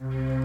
[0.00, 0.37] Thank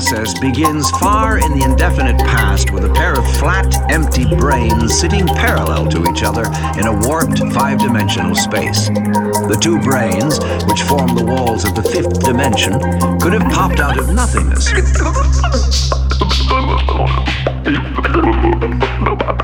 [0.00, 5.26] process begins far in the indefinite past with a pair of flat, empty branes sitting
[5.26, 6.46] parallel to each other
[6.80, 8.88] in a warped five dimensional space.
[8.88, 12.80] The two branes, which form the walls of the fifth dimension,
[13.20, 14.72] could have popped out of nothingness.